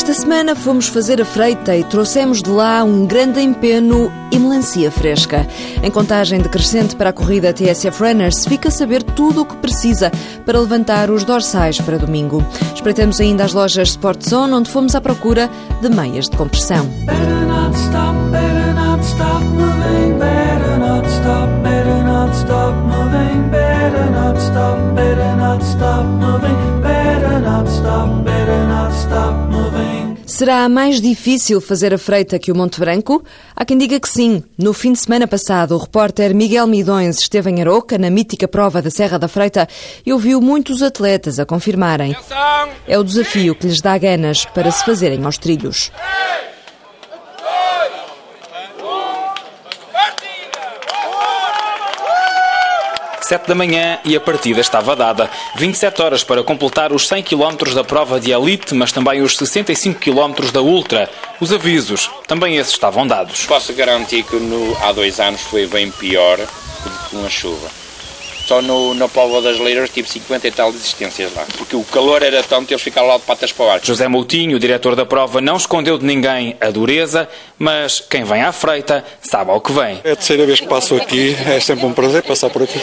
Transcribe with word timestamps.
Esta 0.00 0.14
semana 0.14 0.56
fomos 0.56 0.88
fazer 0.88 1.20
a 1.20 1.26
freita 1.26 1.76
e 1.76 1.84
trouxemos 1.84 2.42
de 2.42 2.48
lá 2.48 2.82
um 2.82 3.04
grande 3.04 3.38
empeno 3.38 4.10
e 4.32 4.38
melancia 4.38 4.90
fresca. 4.90 5.46
Em 5.82 5.90
contagem 5.90 6.40
decrescente 6.40 6.96
para 6.96 7.10
a 7.10 7.12
corrida 7.12 7.52
TSF 7.52 8.02
Runners, 8.02 8.46
fica 8.46 8.68
a 8.68 8.72
saber 8.72 9.02
tudo 9.02 9.42
o 9.42 9.44
que 9.44 9.56
precisa 9.56 10.10
para 10.46 10.58
levantar 10.58 11.10
os 11.10 11.22
dorsais 11.22 11.78
para 11.82 11.98
domingo. 11.98 12.42
Espreitamos 12.74 13.20
ainda 13.20 13.44
as 13.44 13.52
lojas 13.52 13.90
Sport 13.90 14.26
Zone, 14.26 14.54
onde 14.54 14.70
fomos 14.70 14.94
à 14.94 15.02
procura 15.02 15.50
de 15.82 15.90
meias 15.90 16.30
de 16.30 16.36
compressão. 16.38 16.88
Será 30.30 30.68
mais 30.68 31.00
difícil 31.00 31.60
fazer 31.60 31.92
a 31.92 31.98
freita 31.98 32.38
que 32.38 32.52
o 32.52 32.54
Monte 32.56 32.78
Branco? 32.78 33.20
Há 33.54 33.64
quem 33.64 33.76
diga 33.76 33.98
que 33.98 34.08
sim. 34.08 34.44
No 34.56 34.72
fim 34.72 34.92
de 34.92 35.00
semana 35.00 35.26
passado, 35.26 35.74
o 35.74 35.78
repórter 35.78 36.32
Miguel 36.32 36.68
Midões 36.68 37.18
esteve 37.18 37.50
em 37.50 37.60
Aroca, 37.60 37.98
na 37.98 38.08
mítica 38.08 38.46
prova 38.46 38.80
da 38.80 38.90
Serra 38.90 39.18
da 39.18 39.26
Freita, 39.26 39.66
e 40.06 40.12
ouviu 40.12 40.40
muitos 40.40 40.84
atletas 40.84 41.40
a 41.40 41.44
confirmarem. 41.44 42.14
É 42.86 42.96
o 42.96 43.02
desafio 43.02 43.56
que 43.56 43.66
lhes 43.66 43.80
dá 43.80 43.98
ganas 43.98 44.44
para 44.44 44.70
se 44.70 44.84
fazerem 44.84 45.24
aos 45.24 45.36
trilhos. 45.36 45.90
Sete 53.30 53.46
da 53.46 53.54
manhã 53.54 54.00
e 54.04 54.16
a 54.16 54.20
partida 54.20 54.60
estava 54.60 54.96
dada. 54.96 55.30
27 55.54 56.02
horas 56.02 56.24
para 56.24 56.42
completar 56.42 56.92
os 56.92 57.06
100 57.06 57.22
km 57.22 57.72
da 57.72 57.84
prova 57.84 58.18
de 58.18 58.32
elite, 58.32 58.74
mas 58.74 58.90
também 58.90 59.22
os 59.22 59.36
65 59.36 60.00
km 60.00 60.50
da 60.52 60.60
ultra. 60.60 61.08
Os 61.38 61.52
avisos, 61.52 62.10
também 62.26 62.56
esses 62.56 62.72
estavam 62.72 63.06
dados. 63.06 63.46
Posso 63.46 63.72
garantir 63.72 64.24
que 64.24 64.34
no, 64.34 64.76
há 64.82 64.90
dois 64.90 65.20
anos 65.20 65.42
foi 65.42 65.68
bem 65.68 65.92
pior 65.92 66.40
com 67.08 67.24
a 67.24 67.30
chuva 67.30 67.70
só 68.50 68.60
no, 68.60 68.94
na 68.94 69.06
Póvoa 69.06 69.40
das 69.40 69.60
Leiras 69.60 69.90
tive 69.90 70.08
50 70.08 70.48
e 70.48 70.50
tal 70.50 70.72
desistências 70.72 71.32
lá. 71.36 71.46
Porque 71.56 71.76
o 71.76 71.84
calor 71.84 72.20
era 72.20 72.42
tanto 72.42 72.66
que 72.66 72.74
eles 72.74 72.82
ficaram 72.82 73.06
lá 73.06 73.16
de 73.16 73.22
patas 73.22 73.52
para 73.52 73.66
baixo. 73.66 73.86
José 73.86 74.08
Moutinho, 74.08 74.56
o 74.56 74.58
diretor 74.58 74.96
da 74.96 75.06
prova, 75.06 75.40
não 75.40 75.56
escondeu 75.56 75.96
de 75.96 76.04
ninguém 76.04 76.56
a 76.60 76.68
dureza, 76.68 77.28
mas 77.56 78.00
quem 78.00 78.24
vem 78.24 78.42
à 78.42 78.50
freita 78.50 79.04
sabe 79.22 79.52
ao 79.52 79.60
que 79.60 79.70
vem. 79.70 80.00
É 80.02 80.10
a 80.10 80.16
terceira 80.16 80.44
vez 80.46 80.58
que 80.58 80.66
passo 80.66 80.96
aqui, 80.96 81.36
é 81.46 81.60
sempre 81.60 81.86
um 81.86 81.92
prazer 81.92 82.24
passar 82.24 82.50
por 82.50 82.64
aqui. 82.64 82.80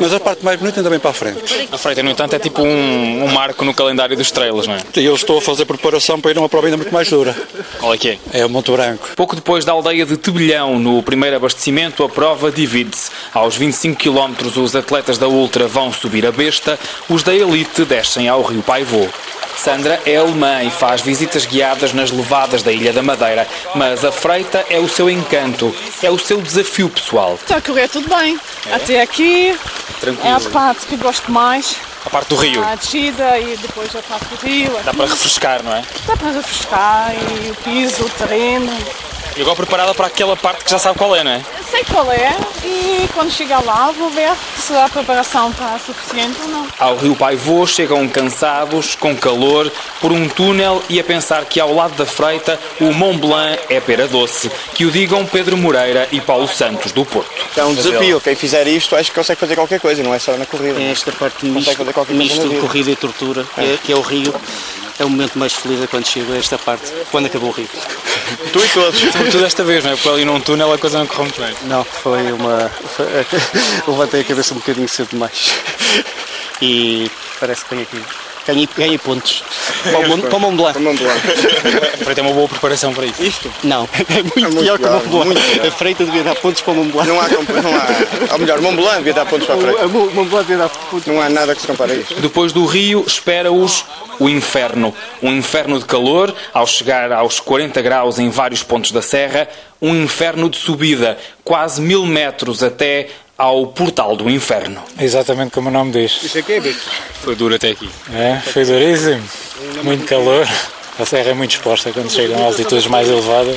Mas 0.00 0.12
a 0.12 0.18
parte 0.18 0.44
mais 0.44 0.58
bonita 0.58 0.80
ainda 0.80 0.90
vem 0.90 0.98
para 0.98 1.10
a 1.10 1.14
frente. 1.14 1.68
A 1.70 1.78
freita, 1.78 2.02
no 2.02 2.10
entanto, 2.10 2.34
é 2.34 2.38
tipo 2.40 2.60
um, 2.60 3.24
um 3.24 3.28
marco 3.28 3.64
no 3.64 3.72
calendário 3.72 4.16
dos 4.16 4.26
estrelas, 4.26 4.66
não 4.66 4.74
é? 4.74 4.80
E 4.96 5.04
eu 5.04 5.14
estou 5.14 5.38
a 5.38 5.40
fazer 5.40 5.64
preparação 5.64 6.20
para 6.20 6.32
ir 6.32 6.38
a 6.38 6.40
uma 6.40 6.48
prova 6.48 6.66
ainda 6.66 6.76
muito 6.76 6.92
mais 6.92 7.08
dura. 7.08 7.36
Qual 7.78 7.94
é 7.94 7.98
que 7.98 8.08
é? 8.08 8.18
É 8.32 8.44
o 8.44 8.50
Monte 8.50 8.72
Branco. 8.72 9.10
Pouco 9.14 9.36
depois 9.36 9.64
da 9.64 9.70
aldeia 9.70 10.04
de 10.04 10.16
Tebilhão, 10.16 10.76
no 10.76 11.00
primeiro 11.04 11.36
abastecimento, 11.36 12.02
a 12.02 12.08
prova 12.08 12.50
divide-se. 12.50 13.12
Aos 13.32 13.54
25 13.54 13.96
km, 13.96 14.34
os 14.60 14.74
atletas 14.74 14.87
da 15.18 15.28
Ultra 15.28 15.68
vão 15.68 15.92
subir 15.92 16.24
a 16.26 16.32
besta, 16.32 16.78
os 17.10 17.22
da 17.22 17.34
elite 17.34 17.84
descem 17.84 18.26
ao 18.26 18.42
rio 18.42 18.62
Paivô. 18.62 19.06
Sandra 19.54 20.00
é 20.06 20.16
alemã 20.16 20.62
e 20.62 20.70
faz 20.70 21.02
visitas 21.02 21.44
guiadas 21.44 21.92
nas 21.92 22.10
levadas 22.10 22.62
da 22.62 22.72
Ilha 22.72 22.92
da 22.92 23.02
Madeira, 23.02 23.46
mas 23.74 24.02
a 24.04 24.10
freita 24.10 24.64
é 24.70 24.78
o 24.78 24.88
seu 24.88 25.10
encanto, 25.10 25.74
é 26.02 26.10
o 26.10 26.18
seu 26.18 26.40
desafio 26.40 26.88
pessoal. 26.88 27.34
Está 27.34 27.56
a 27.56 27.60
correr 27.60 27.88
tudo 27.88 28.08
bem. 28.08 28.40
É? 28.66 28.74
Até 28.74 29.00
aqui 29.02 29.54
Tranquilo. 30.00 30.26
é 30.26 30.32
a 30.32 30.40
parte 30.50 30.86
que 30.86 30.96
gosto 30.96 31.30
mais. 31.30 31.76
A 32.06 32.10
parte 32.10 32.28
do 32.28 32.36
rio? 32.36 32.64
A 32.64 32.74
descida 32.74 33.38
e 33.38 33.56
depois 33.58 33.94
a 33.94 34.00
parte 34.02 34.24
do 34.26 34.36
rio. 34.36 34.70
Dá 34.84 34.94
para 34.94 35.06
refrescar, 35.06 35.62
não 35.62 35.74
é? 35.74 35.82
Dá 36.06 36.16
para 36.16 36.30
refrescar 36.30 37.12
e 37.14 37.50
o 37.50 37.54
piso, 37.56 38.04
o 38.04 38.08
terreno. 38.10 38.72
E 39.36 39.42
agora 39.42 39.56
preparada 39.56 39.94
para 39.94 40.06
aquela 40.06 40.36
parte 40.36 40.64
que 40.64 40.70
já 40.70 40.78
sabe 40.78 40.98
qual 40.98 41.14
é, 41.14 41.22
não 41.22 41.30
é? 41.30 41.42
Sei 41.70 41.84
qual 41.84 42.10
é 42.10 42.36
e 42.64 43.08
quando 43.14 43.30
chegar 43.30 43.62
lá 43.64 43.92
vou 43.92 44.10
ver 44.10 44.32
se 44.68 44.74
a 44.74 44.86
preparação 44.86 45.50
está 45.50 45.78
suficiente 45.78 46.42
ou 46.42 46.48
não. 46.48 46.66
Ao 46.78 46.94
Rio 46.94 47.16
Paivô 47.16 47.66
chegam 47.66 48.06
cansados, 48.06 48.94
com 48.94 49.16
calor, 49.16 49.72
por 49.98 50.12
um 50.12 50.28
túnel 50.28 50.82
e 50.90 51.00
a 51.00 51.04
pensar 51.04 51.46
que 51.46 51.58
ao 51.58 51.74
lado 51.74 51.94
da 51.94 52.04
freita 52.04 52.60
o 52.78 52.92
Mont 52.92 53.18
Blanc 53.18 53.58
é 53.70 53.80
pera 53.80 54.06
doce. 54.06 54.50
Que 54.74 54.84
o 54.84 54.90
digam 54.90 55.24
Pedro 55.24 55.56
Moreira 55.56 56.06
e 56.12 56.20
Paulo 56.20 56.46
Santos 56.46 56.92
do 56.92 57.02
Porto. 57.06 57.30
É 57.56 57.64
um 57.64 57.74
desafio. 57.74 58.20
Quem 58.20 58.34
fizer 58.34 58.66
isto 58.66 58.94
acho 58.94 59.10
que 59.10 59.16
consegue 59.16 59.40
fazer 59.40 59.54
qualquer 59.54 59.80
coisa, 59.80 60.02
não 60.02 60.12
é 60.12 60.18
só 60.18 60.36
na 60.36 60.44
corrida. 60.44 60.78
É 60.78 60.90
esta 60.90 61.12
parte 61.12 61.46
misto, 61.46 61.74
misto 62.10 62.46
de 62.46 62.56
corrida 62.58 62.90
e 62.90 62.96
tortura, 62.96 63.46
é. 63.56 63.78
que 63.82 63.90
é 63.90 63.96
o 63.96 64.02
Rio 64.02 64.34
é 64.98 65.04
o 65.04 65.10
momento 65.10 65.38
mais 65.38 65.52
feliz 65.52 65.82
é 65.82 65.86
quando 65.86 66.06
chego 66.06 66.32
a 66.32 66.36
esta 66.36 66.58
parte, 66.58 66.90
quando 67.10 67.26
acabou 67.26 67.50
o 67.50 67.52
rio. 67.52 67.68
tu 68.52 68.58
e 68.58 68.68
todos. 68.68 69.00
Sobretudo 69.00 69.42
desta 69.42 69.64
vez, 69.64 69.84
não 69.84 69.92
é? 69.92 69.94
Porque 69.94 70.08
ali 70.08 70.24
num 70.24 70.40
túnel 70.40 70.72
a 70.72 70.78
coisa 70.78 70.98
não 70.98 71.06
correu 71.06 71.24
muito 71.24 71.40
bem. 71.40 71.54
Não, 71.64 71.84
foi 71.84 72.32
uma. 72.32 72.68
Foi... 72.68 73.06
Levantei 73.86 74.20
a 74.20 74.24
cabeça 74.24 74.54
um 74.54 74.58
bocadinho 74.58 74.88
cedo 74.88 75.10
demais. 75.10 75.50
E 76.60 77.08
parece 77.38 77.62
que 77.62 77.68
tenho 77.68 77.82
aqui 77.82 78.02
ganhei, 78.48 78.68
ganhei 78.76 78.98
pontos. 78.98 79.44
Para 79.82 79.98
o, 79.98 80.18
para 80.18 80.36
o 80.36 80.40
Mont 80.40 80.56
Blanc. 80.56 80.78
Para 82.04 82.14
ter 82.14 82.20
uma 82.22 82.32
boa 82.32 82.48
preparação 82.48 82.94
para 82.94 83.06
isso. 83.06 83.22
Isto? 83.22 83.52
Não, 83.62 83.88
é 83.92 84.22
muito, 84.22 84.38
é 84.38 84.42
muito 84.42 84.60
pior, 84.62 84.78
que 84.78 84.86
o 84.86 84.90
Mont 84.90 85.08
Blanc. 85.08 85.66
A 85.66 85.70
Freita 85.70 86.04
devia 86.04 86.22
dar 86.24 86.34
pontos 86.36 86.62
para 86.62 86.72
o 86.72 86.76
Mont 86.76 86.90
Blanc. 86.90 87.08
Não 87.08 87.20
há, 87.20 87.28
não 87.28 87.76
há, 87.76 88.32
ou 88.32 88.38
melhor, 88.38 88.58
o 88.58 88.62
Mont 88.62 88.76
Blanc 88.76 88.96
devia 88.98 89.14
dar 89.14 89.26
pontos 89.26 89.46
para 89.46 89.56
a 89.56 89.58
Freita. 89.58 89.86
O 89.86 89.90
Mont 89.90 90.30
Blanc 90.30 90.46
devia 90.46 90.58
dar 90.58 90.68
pontos. 90.68 91.06
Não 91.06 91.20
há 91.20 91.28
nada 91.28 91.54
que 91.54 91.60
se 91.60 91.66
compare 91.66 91.92
a 91.92 91.94
isso. 91.96 92.14
Depois 92.14 92.52
do 92.52 92.64
Rio, 92.64 93.04
espera-os 93.06 93.84
o 94.18 94.28
inferno. 94.28 94.94
Um 95.22 95.32
inferno 95.32 95.78
de 95.78 95.84
calor, 95.84 96.34
ao 96.52 96.66
chegar 96.66 97.12
aos 97.12 97.40
40 97.40 97.80
graus 97.82 98.18
em 98.18 98.30
vários 98.30 98.62
pontos 98.62 98.90
da 98.90 99.02
serra, 99.02 99.48
um 99.80 99.94
inferno 100.02 100.48
de 100.48 100.56
subida, 100.56 101.18
quase 101.44 101.80
mil 101.80 102.04
metros 102.04 102.62
até 102.62 103.08
ao 103.38 103.68
portal 103.68 104.16
do 104.16 104.28
inferno. 104.28 104.82
Exatamente 104.98 105.52
como 105.52 105.68
o 105.68 105.72
nome 105.72 105.92
diz. 105.92 106.20
Isso 106.24 106.38
aqui 106.38 106.54
é 106.54 106.60
bicho. 106.60 106.90
Foi 107.22 107.36
duro 107.36 107.54
até 107.54 107.70
aqui. 107.70 107.88
É, 108.12 108.40
foi 108.40 108.64
duríssimo. 108.64 109.22
Muito 109.84 110.04
calor. 110.06 110.46
A 110.98 111.06
serra 111.06 111.30
é 111.30 111.34
muito 111.34 111.52
exposta 111.52 111.92
quando 111.92 112.10
chegam 112.10 112.42
a 112.42 112.46
altitudes 112.46 112.88
mais 112.88 113.08
elevadas 113.08 113.56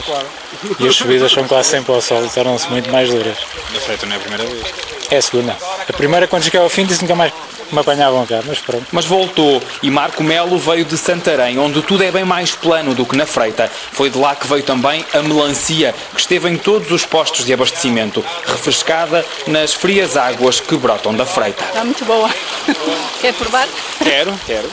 e 0.80 0.88
as 0.88 0.96
subidas 0.96 1.32
são 1.32 1.48
quase 1.48 1.70
sempre 1.70 1.92
ao 1.92 2.00
sol 2.00 2.24
e 2.24 2.30
tornam-se 2.30 2.70
muito 2.70 2.92
mais 2.92 3.10
duras. 3.10 3.36
Na 3.74 3.80
freita 3.80 4.06
não 4.06 4.14
é 4.14 4.18
a 4.18 4.20
primeira 4.20 4.46
vez? 4.46 4.64
É 5.10 5.18
a 5.18 5.22
segunda. 5.24 5.58
A 5.90 5.94
primeira, 5.94 6.28
quando 6.28 6.44
cheguei 6.44 6.60
ao 6.60 6.70
fim, 6.70 6.86
disse 6.86 7.02
nunca 7.02 7.16
mais 7.16 7.34
me 7.74 7.82
apanhavam 7.82 8.26
cá, 8.26 8.42
mas 8.46 8.60
pronto. 8.60 8.86
Mas 8.92 9.06
voltou 9.06 9.62
e 9.82 9.90
Marco 9.90 10.24
Melo 10.24 10.58
veio 10.58 10.86
de 10.86 10.98
Santarém, 10.98 11.58
onde 11.58 11.82
tudo 11.82 12.04
é 12.04 12.12
bem 12.12 12.24
mais 12.24 12.52
plano 12.52 12.94
do 12.94 13.06
que 13.06 13.16
na 13.16 13.26
Freita. 13.26 13.70
Foi 13.92 14.10
de 14.10 14.18
lá 14.18 14.36
que 14.36 14.48
veio 14.48 14.64
também 14.64 15.06
a 15.14 15.22
melancia, 15.22 15.94
que 16.14 16.20
esteve 16.20 16.50
em 16.50 16.58
todos 16.58 16.92
os 16.92 17.06
postos 17.06 17.46
de 17.46 17.54
abastecimento, 17.54 18.24
refrescada 18.46 19.26
nas 19.48 19.74
frias 19.74 20.18
águas 20.18 20.60
que 20.60 20.76
brotam 20.76 21.14
da 21.16 21.26
Freita. 21.26 21.64
Está 21.64 21.84
muito 21.84 22.06
boa. 22.06 22.30
Quer 23.22 23.34
provar? 23.34 23.68
Quero, 24.00 24.34
quero. 24.46 24.70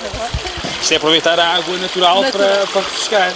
Isto 0.81 0.93
é 0.93 0.97
aproveitar 0.97 1.39
a 1.39 1.57
água 1.57 1.77
natural, 1.77 2.23
natural. 2.23 2.49
Para, 2.49 2.67
para 2.67 2.83
refrescar 2.83 3.33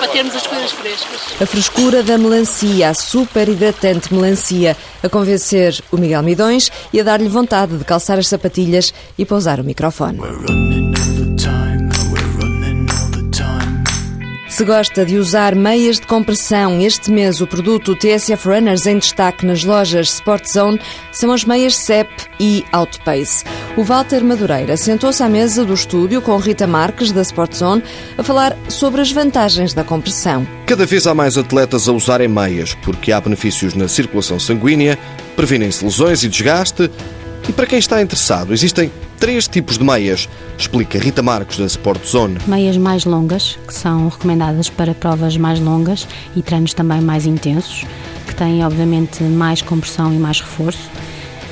para 0.00 0.08
termos 0.08 0.34
as 0.34 0.46
coisas 0.46 0.72
frescas. 0.72 1.20
A 1.40 1.46
frescura 1.46 2.02
da 2.02 2.16
melancia, 2.16 2.88
a 2.88 2.94
super 2.94 3.48
hidratante 3.48 4.12
melancia, 4.12 4.74
a 5.02 5.08
convencer 5.08 5.78
o 5.92 5.98
Miguel 5.98 6.22
Midões 6.22 6.70
e 6.90 6.98
a 6.98 7.04
dar-lhe 7.04 7.28
vontade 7.28 7.76
de 7.76 7.84
calçar 7.84 8.18
as 8.18 8.26
sapatilhas 8.26 8.94
e 9.18 9.26
pousar 9.26 9.60
o 9.60 9.64
microfone. 9.64 10.18
Se 14.60 14.64
gosta 14.66 15.06
de 15.06 15.16
usar 15.16 15.54
meias 15.54 15.98
de 15.98 16.06
compressão, 16.06 16.82
este 16.82 17.10
mês 17.10 17.40
o 17.40 17.46
produto 17.46 17.96
TSF 17.96 18.46
Runners 18.46 18.84
em 18.84 18.98
destaque 18.98 19.46
nas 19.46 19.64
lojas 19.64 20.12
Sport 20.16 20.46
Zone 20.46 20.78
são 21.10 21.32
as 21.32 21.46
meias 21.46 21.78
CEP 21.78 22.10
e 22.38 22.62
Outpace. 22.70 23.42
O 23.74 23.82
Walter 23.82 24.22
Madureira 24.22 24.76
sentou-se 24.76 25.22
à 25.22 25.30
mesa 25.30 25.64
do 25.64 25.72
estúdio 25.72 26.20
com 26.20 26.36
Rita 26.36 26.66
Marques, 26.66 27.10
da 27.10 27.22
Sport 27.22 27.54
Zone, 27.54 27.82
a 28.18 28.22
falar 28.22 28.54
sobre 28.68 29.00
as 29.00 29.10
vantagens 29.10 29.72
da 29.72 29.82
compressão. 29.82 30.46
Cada 30.66 30.84
vez 30.84 31.06
há 31.06 31.14
mais 31.14 31.38
atletas 31.38 31.88
a 31.88 31.92
usarem 31.92 32.28
meias, 32.28 32.74
porque 32.82 33.12
há 33.12 33.18
benefícios 33.18 33.72
na 33.72 33.88
circulação 33.88 34.38
sanguínea, 34.38 34.98
previnem-se 35.36 35.82
lesões 35.82 36.22
e 36.22 36.28
desgaste, 36.28 36.90
e 37.48 37.52
para 37.54 37.64
quem 37.64 37.78
está 37.78 38.02
interessado, 38.02 38.52
existem 38.52 38.92
três 39.20 39.46
tipos 39.46 39.76
de 39.76 39.84
meias, 39.84 40.28
explica 40.56 40.98
Rita 40.98 41.22
Marcos 41.22 41.58
da 41.58 41.66
Sport 41.66 42.02
Zone. 42.06 42.38
Meias 42.46 42.78
mais 42.78 43.04
longas, 43.04 43.58
que 43.68 43.74
são 43.74 44.08
recomendadas 44.08 44.70
para 44.70 44.94
provas 44.94 45.36
mais 45.36 45.60
longas 45.60 46.08
e 46.34 46.40
treinos 46.40 46.72
também 46.72 47.02
mais 47.02 47.26
intensos, 47.26 47.84
que 48.26 48.34
têm 48.34 48.64
obviamente 48.64 49.22
mais 49.22 49.60
compressão 49.60 50.12
e 50.12 50.16
mais 50.16 50.40
reforço. 50.40 50.90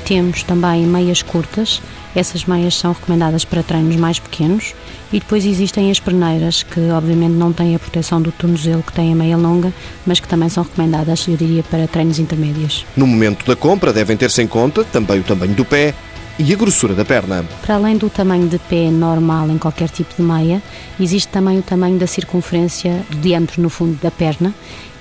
Temos 0.03 0.41
também 0.41 0.87
meias 0.87 1.21
curtas, 1.21 1.79
essas 2.15 2.43
meias 2.45 2.75
são 2.75 2.91
recomendadas 2.91 3.45
para 3.45 3.61
treinos 3.61 3.95
mais 3.97 4.17
pequenos 4.17 4.73
e 5.13 5.19
depois 5.19 5.45
existem 5.45 5.91
as 5.91 5.99
perneiras, 5.99 6.63
que 6.63 6.79
obviamente 6.89 7.33
não 7.33 7.53
têm 7.53 7.75
a 7.75 7.79
proteção 7.79 8.19
do 8.19 8.31
tornozelo 8.31 8.81
que 8.81 8.93
tem 8.93 9.13
a 9.13 9.15
meia 9.15 9.37
longa, 9.37 9.71
mas 10.07 10.19
que 10.19 10.27
também 10.27 10.49
são 10.49 10.63
recomendadas, 10.63 11.27
eu 11.27 11.37
diria, 11.37 11.61
para 11.61 11.87
treinos 11.87 12.17
intermédios. 12.17 12.83
No 12.97 13.05
momento 13.05 13.45
da 13.45 13.55
compra 13.55 13.93
devem 13.93 14.17
ter-se 14.17 14.41
em 14.41 14.47
conta 14.47 14.83
também 14.83 15.19
o 15.19 15.23
tamanho 15.23 15.53
do 15.53 15.63
pé, 15.63 15.93
e 16.39 16.53
a 16.53 16.55
grossura 16.55 16.95
da 16.95 17.03
perna. 17.03 17.45
Para 17.61 17.75
além 17.75 17.97
do 17.97 18.09
tamanho 18.09 18.47
de 18.47 18.57
pé 18.57 18.89
normal 18.89 19.49
em 19.49 19.57
qualquer 19.57 19.89
tipo 19.89 20.15
de 20.15 20.21
meia, 20.21 20.63
existe 20.97 21.27
também 21.27 21.59
o 21.59 21.61
tamanho 21.61 21.99
da 21.99 22.07
circunferência 22.07 23.05
do 23.09 23.17
diâmetro 23.17 23.61
no 23.61 23.69
fundo 23.69 23.99
da 24.01 24.09
perna 24.09 24.53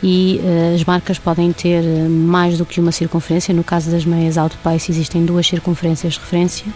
e 0.02 0.40
uh, 0.42 0.74
as 0.74 0.84
marcas 0.84 1.18
podem 1.18 1.52
ter 1.52 1.82
eh, 1.82 2.08
mais 2.08 2.58
do 2.58 2.64
que 2.64 2.80
uma 2.80 2.92
circunferência. 2.92 3.52
No 3.52 3.64
caso 3.64 3.90
das 3.90 4.04
meias 4.04 4.38
Outpace 4.38 4.90
existem 4.90 5.24
duas 5.24 5.46
circunferências 5.46 6.14
de 6.14 6.20
referência. 6.20 6.66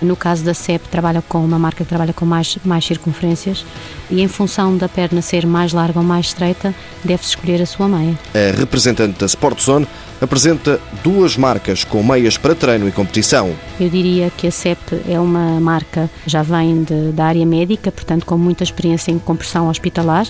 No 0.00 0.14
caso 0.14 0.44
da 0.44 0.52
CEP 0.52 0.88
trabalha 0.88 1.22
com 1.22 1.42
uma 1.42 1.58
marca 1.58 1.84
que 1.84 1.88
trabalha 1.88 2.12
com 2.12 2.26
mais, 2.26 2.58
mais 2.64 2.84
circunferências 2.84 3.64
e 4.10 4.20
em 4.20 4.28
função 4.28 4.76
da 4.76 4.88
perna 4.88 5.22
ser 5.22 5.46
mais 5.46 5.72
larga 5.72 5.98
ou 5.98 6.04
mais 6.04 6.26
estreita, 6.26 6.74
deve-se 7.02 7.30
escolher 7.30 7.62
a 7.62 7.66
sua 7.66 7.88
meia. 7.88 8.18
A 8.34 8.58
representante 8.58 9.18
da 9.18 9.26
Sportzone 9.26 9.86
apresenta 10.20 10.80
duas 11.02 11.36
marcas 11.36 11.84
com 11.84 12.02
meias 12.02 12.38
para 12.38 12.54
treino 12.54 12.88
e 12.88 12.92
competição. 12.92 13.54
Eu 13.78 13.88
diria 13.88 14.30
que 14.30 14.46
a 14.46 14.50
CEP 14.50 15.02
é 15.08 15.18
uma 15.18 15.60
marca 15.60 16.10
já 16.26 16.42
vem 16.42 16.82
de, 16.82 17.12
da 17.12 17.26
área 17.26 17.44
médica, 17.44 17.90
portanto 17.92 18.24
com 18.24 18.36
muita 18.36 18.64
experiência 18.64 19.10
em 19.10 19.18
compressão 19.18 19.68
hospitalar 19.68 20.26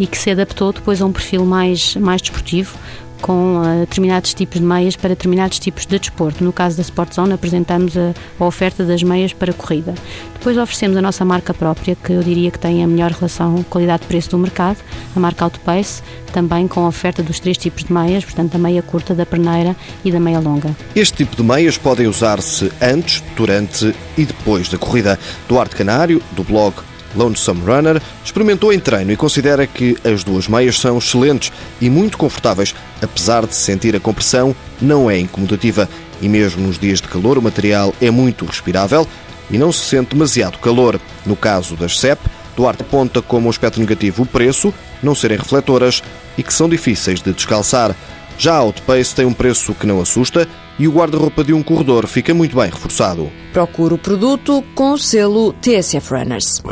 e 0.00 0.06
que 0.06 0.18
se 0.18 0.30
adaptou 0.30 0.72
depois 0.72 1.00
a 1.02 1.06
um 1.06 1.12
perfil 1.12 1.44
mais, 1.44 1.94
mais 1.94 2.22
desportivo, 2.22 2.76
com 3.20 3.58
uh, 3.58 3.80
determinados 3.80 4.32
tipos 4.32 4.58
de 4.58 4.66
meias 4.66 4.96
para 4.96 5.10
determinados 5.10 5.58
tipos 5.58 5.84
de 5.84 5.98
desporto. 5.98 6.42
No 6.42 6.54
caso 6.54 6.76
da 6.76 6.82
Sport 6.82 7.14
Zone, 7.14 7.34
apresentamos 7.34 7.94
a, 7.94 8.14
a, 8.38 8.44
oferta 8.46 8.82
das 8.82 9.02
meias 9.02 9.34
para 9.34 9.52
corrida. 9.52 9.94
Depois 10.32 10.56
oferecemos 10.56 10.96
a 10.96 11.02
nossa 11.02 11.22
marca 11.22 11.52
própria, 11.52 11.94
que 11.94 12.14
eu 12.14 12.22
diria 12.22 12.50
que 12.50 12.58
tem 12.58 12.82
a 12.82 12.86
melhor 12.86 13.10
relação 13.10 13.62
qualidade-preço 13.64 14.30
do 14.30 14.38
mercado, 14.38 14.78
a 15.14 15.20
marca 15.20 15.44
Autopace, 15.44 16.02
também 16.32 16.66
com 16.66 16.82
a 16.86 16.88
oferta 16.88 17.22
dos 17.22 17.38
três 17.38 17.58
tipos 17.58 17.84
de 17.84 17.92
meias, 17.92 18.24
portanto, 18.24 18.52
da 18.52 18.58
meia 18.58 18.80
curta, 18.80 19.14
da 19.14 19.26
perneira 19.26 19.76
e 20.02 20.10
da 20.10 20.18
meia 20.18 20.40
longa. 20.40 20.74
Este 20.96 21.18
tipo 21.18 21.36
de 21.36 21.42
meias 21.42 21.76
podem 21.76 22.06
usar-se 22.06 22.72
antes, 22.80 23.22
durante 23.36 23.94
e 24.16 24.24
depois 24.24 24.70
da 24.70 24.78
corrida. 24.78 25.18
Duarte 25.46 25.76
Canário, 25.76 26.22
do 26.32 26.42
blog 26.42 26.74
Lonesome 27.14 27.62
Runner, 27.62 28.00
experimentou 28.24 28.72
em 28.72 28.78
treino 28.78 29.12
e 29.12 29.16
considera 29.16 29.66
que 29.66 29.96
as 30.04 30.22
duas 30.22 30.48
meias 30.48 30.78
são 30.78 30.98
excelentes 30.98 31.52
e 31.80 31.90
muito 31.90 32.16
confortáveis, 32.16 32.74
apesar 33.02 33.46
de 33.46 33.54
sentir 33.54 33.94
a 33.96 34.00
compressão, 34.00 34.54
não 34.80 35.10
é 35.10 35.18
incomodativa 35.18 35.88
e 36.20 36.28
mesmo 36.28 36.66
nos 36.66 36.78
dias 36.78 37.00
de 37.00 37.08
calor 37.08 37.38
o 37.38 37.42
material 37.42 37.94
é 38.00 38.10
muito 38.10 38.44
respirável 38.44 39.06
e 39.50 39.58
não 39.58 39.72
se 39.72 39.84
sente 39.86 40.14
demasiado 40.14 40.58
calor. 40.58 41.00
No 41.26 41.34
caso 41.36 41.76
das 41.76 41.98
CEP, 41.98 42.20
Duarte 42.56 42.82
aponta 42.82 43.22
como 43.22 43.48
aspecto 43.48 43.80
negativo 43.80 44.22
o 44.22 44.26
preço, 44.26 44.72
não 45.02 45.14
serem 45.14 45.38
refletoras 45.38 46.02
e 46.36 46.42
que 46.42 46.52
são 46.52 46.68
difíceis 46.68 47.20
de 47.20 47.32
descalçar. 47.32 47.94
Já 48.38 48.54
a 48.54 48.58
Outpace 48.58 49.14
tem 49.14 49.26
um 49.26 49.32
preço 49.32 49.74
que 49.74 49.86
não 49.86 50.00
assusta 50.00 50.48
e 50.80 50.88
o 50.88 50.92
guarda-roupa 50.92 51.44
de 51.44 51.52
um 51.52 51.62
corredor 51.62 52.06
fica 52.06 52.32
muito 52.32 52.56
bem 52.56 52.70
reforçado. 52.70 53.30
Procure 53.52 53.92
o 53.92 53.98
produto 53.98 54.64
com 54.74 54.92
o 54.92 54.98
selo 54.98 55.52
TSF 55.52 56.14
Runners. 56.14 56.62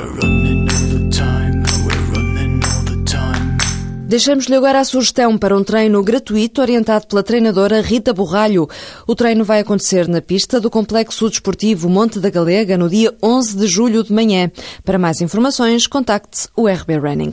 Deixamos-lhe 4.06 4.56
agora 4.56 4.80
a 4.80 4.84
sugestão 4.84 5.36
para 5.36 5.54
um 5.54 5.62
treino 5.62 6.02
gratuito 6.02 6.62
orientado 6.62 7.06
pela 7.06 7.22
treinadora 7.22 7.82
Rita 7.82 8.14
Borralho. 8.14 8.66
O 9.06 9.14
treino 9.14 9.44
vai 9.44 9.60
acontecer 9.60 10.08
na 10.08 10.22
pista 10.22 10.58
do 10.58 10.70
Complexo 10.70 11.28
Desportivo 11.28 11.90
Monte 11.90 12.18
da 12.18 12.30
Galega 12.30 12.78
no 12.78 12.88
dia 12.88 13.14
11 13.22 13.58
de 13.58 13.66
julho 13.66 14.02
de 14.02 14.10
manhã. 14.10 14.50
Para 14.82 14.98
mais 14.98 15.20
informações, 15.20 15.86
contacte 15.86 16.48
o 16.56 16.66
RB 16.66 16.96
Running. 16.96 17.32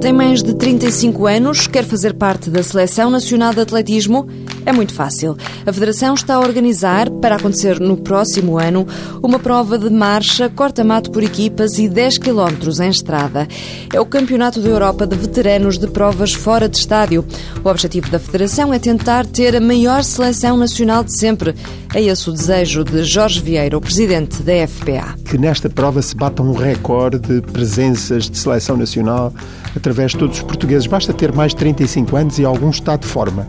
Tem 0.00 0.12
mais 0.12 0.44
de 0.44 0.54
35 0.54 1.26
anos, 1.26 1.66
quer 1.66 1.84
fazer 1.84 2.14
parte 2.14 2.50
da 2.50 2.62
Seleção 2.62 3.10
Nacional 3.10 3.52
de 3.52 3.60
Atletismo? 3.62 4.28
É 4.64 4.72
muito 4.72 4.94
fácil. 4.94 5.36
A 5.66 5.72
Federação 5.72 6.14
está 6.14 6.36
a 6.36 6.40
organizar, 6.40 7.10
para 7.10 7.36
acontecer 7.36 7.80
no 7.80 7.96
próximo 7.96 8.58
ano, 8.58 8.86
uma 9.22 9.38
prova 9.38 9.76
de 9.76 9.90
marcha, 9.90 10.48
corta-mato 10.48 11.10
por 11.10 11.22
equipas 11.22 11.78
e 11.78 11.88
10 11.88 12.18
km 12.18 12.80
em 12.80 12.88
estrada. 12.88 13.48
É 13.92 14.00
o 14.00 14.06
Campeonato 14.06 14.60
da 14.60 14.68
Europa 14.68 15.06
de 15.06 15.16
Veteranos 15.16 15.78
de 15.78 15.88
Provas 15.88 16.32
Fora 16.32 16.68
de 16.68 16.76
Estádio. 16.78 17.24
O 17.64 17.68
objetivo 17.68 18.08
da 18.08 18.20
Federação 18.20 18.72
é 18.72 18.78
tentar 18.78 19.26
ter 19.26 19.56
a 19.56 19.60
maior 19.60 20.04
seleção 20.04 20.56
nacional 20.56 21.02
de 21.02 21.16
sempre. 21.16 21.54
É 21.92 22.00
esse 22.00 22.30
o 22.30 22.32
desejo 22.32 22.84
de 22.84 23.02
Jorge 23.02 23.40
Vieira, 23.40 23.76
o 23.76 23.80
presidente 23.80 24.42
da 24.42 24.66
FPA. 24.66 25.16
Que 25.24 25.36
nesta 25.36 25.68
prova 25.68 26.00
se 26.00 26.14
bata 26.14 26.42
um 26.42 26.52
recorde 26.52 27.18
de 27.18 27.40
presenças 27.40 28.30
de 28.30 28.38
seleção 28.38 28.76
nacional 28.76 29.32
através 29.76 30.12
de 30.12 30.18
todos 30.18 30.36
os 30.36 30.42
portugueses. 30.42 30.86
Basta 30.86 31.12
ter 31.12 31.32
mais 31.32 31.50
de 31.50 31.56
35 31.56 32.16
anos 32.16 32.38
e 32.38 32.44
algum 32.44 32.70
estado 32.70 33.00
de 33.00 33.08
forma 33.08 33.48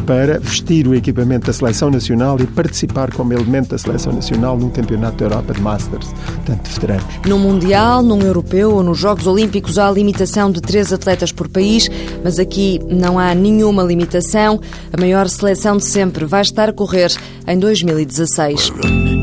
para 0.00 0.38
vestir 0.38 0.86
o 0.86 0.94
equipamento 0.94 1.46
da 1.46 1.52
Seleção 1.52 1.90
Nacional 1.90 2.38
e 2.40 2.46
participar 2.46 3.12
como 3.12 3.32
elemento 3.32 3.70
da 3.70 3.78
Seleção 3.78 4.12
Nacional 4.12 4.58
num 4.58 4.70
Campeonato 4.70 5.18
da 5.18 5.26
Europa 5.26 5.54
de 5.54 5.60
Masters, 5.60 6.08
tanto 6.44 6.62
de 6.62 6.70
veteranos. 6.70 7.04
No 7.26 7.38
Mundial, 7.38 8.02
num 8.02 8.20
Europeu 8.20 8.72
ou 8.72 8.82
nos 8.82 8.98
Jogos 8.98 9.26
Olímpicos 9.26 9.78
há 9.78 9.88
a 9.88 9.92
limitação 9.92 10.50
de 10.50 10.60
três 10.60 10.92
atletas 10.92 11.32
por 11.32 11.48
país, 11.48 11.88
mas 12.22 12.38
aqui 12.38 12.80
não 12.88 13.18
há 13.18 13.34
nenhuma 13.34 13.82
limitação. 13.82 14.60
A 14.92 15.00
maior 15.00 15.28
seleção 15.28 15.76
de 15.76 15.84
sempre 15.84 16.24
vai 16.24 16.42
estar 16.42 16.68
a 16.68 16.72
correr 16.72 17.12
em 17.46 17.58
2016. 17.58 19.19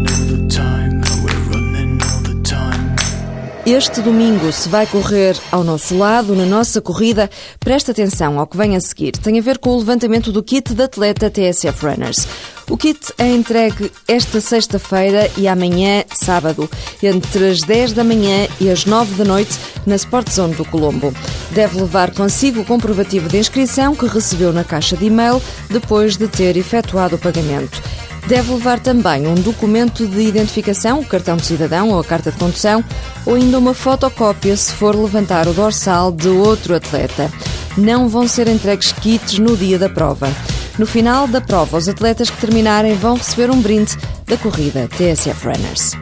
Este 3.69 4.01
domingo 4.01 4.49
se 4.53 4.69
vai 4.69 4.87
correr 4.87 5.35
ao 5.51 5.61
nosso 5.61 5.97
lado, 5.97 6.33
na 6.33 6.45
nossa 6.45 6.79
corrida. 6.79 7.29
Presta 7.59 7.91
atenção 7.91 8.39
ao 8.39 8.47
que 8.47 8.55
vem 8.55 8.77
a 8.77 8.79
seguir. 8.79 9.11
Tem 9.11 9.37
a 9.37 9.41
ver 9.41 9.57
com 9.57 9.71
o 9.71 9.77
levantamento 9.77 10.31
do 10.31 10.41
kit 10.41 10.73
de 10.73 10.83
atleta 10.83 11.29
TSF 11.29 11.85
Runners. 11.85 12.25
O 12.69 12.77
kit 12.77 13.13
é 13.17 13.27
entregue 13.27 13.91
esta 14.07 14.39
sexta-feira 14.39 15.29
e 15.35 15.49
amanhã, 15.49 16.05
sábado, 16.13 16.69
entre 17.03 17.49
as 17.49 17.59
10 17.59 17.91
da 17.91 18.05
manhã 18.05 18.47
e 18.61 18.69
as 18.69 18.85
9 18.85 19.15
da 19.15 19.25
noite, 19.25 19.59
na 19.85 19.95
Sport 19.97 20.31
Zone 20.31 20.55
do 20.55 20.63
Colombo. 20.63 21.13
Deve 21.51 21.81
levar 21.81 22.13
consigo 22.13 22.61
o 22.61 22.65
comprovativo 22.65 23.27
de 23.27 23.37
inscrição 23.37 23.93
que 23.93 24.07
recebeu 24.07 24.53
na 24.53 24.63
caixa 24.63 24.95
de 24.95 25.07
e-mail 25.07 25.41
depois 25.69 26.15
de 26.15 26.29
ter 26.29 26.55
efetuado 26.55 27.17
o 27.17 27.19
pagamento. 27.19 27.83
Deve 28.27 28.53
levar 28.53 28.79
também 28.79 29.25
um 29.25 29.35
documento 29.35 30.05
de 30.05 30.19
identificação, 30.19 30.99
o 30.99 31.05
cartão 31.05 31.37
de 31.37 31.45
cidadão 31.45 31.91
ou 31.91 31.99
a 31.99 32.03
carta 32.03 32.29
de 32.29 32.37
condução, 32.37 32.83
ou 33.25 33.35
ainda 33.35 33.57
uma 33.57 33.73
fotocópia 33.73 34.57
se 34.57 34.73
for 34.73 34.93
levantar 34.93 35.47
o 35.47 35.53
dorsal 35.53 36.11
de 36.11 36.27
outro 36.27 36.75
atleta. 36.75 37.31
Não 37.77 38.09
vão 38.09 38.27
ser 38.27 38.49
entregues 38.49 38.91
kits 38.91 39.39
no 39.39 39.55
dia 39.55 39.79
da 39.79 39.87
prova. 39.87 40.29
No 40.77 40.85
final 40.85 41.25
da 41.25 41.39
prova, 41.39 41.77
os 41.77 41.87
atletas 41.87 42.29
que 42.29 42.37
terminarem 42.37 42.95
vão 42.95 43.15
receber 43.15 43.49
um 43.49 43.61
brinde 43.61 43.97
da 44.25 44.35
corrida 44.35 44.89
TSF 44.89 45.47
Runners. 45.47 45.93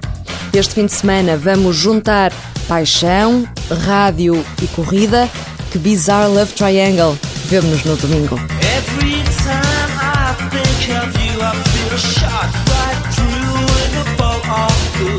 Este 0.51 0.73
fim 0.73 0.87
de 0.87 0.93
semana 0.93 1.37
vamos 1.37 1.75
juntar 1.75 2.33
paixão, 2.67 3.47
rádio 3.85 4.43
e 4.63 4.67
corrida. 4.67 5.29
Que 5.71 5.77
bizarre 5.77 6.29
love 6.29 6.53
triangle. 6.53 7.17
Vemo-nos 7.45 7.83
no 7.83 7.95
domingo. 7.97 8.39
A 11.41 11.97
shot 11.97 12.53
right 12.69 12.99
through 13.13 13.65
with 13.65 14.07
a 14.07 14.17
ball 14.17 14.41
of 14.45 14.95
good. 14.97 15.14